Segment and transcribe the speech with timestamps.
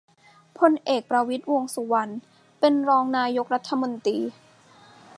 [0.59, 2.13] พลเอก ประวิตร วงษ์สุวรรณ
[2.59, 4.17] เป็นรองนายกรัฐมนตรี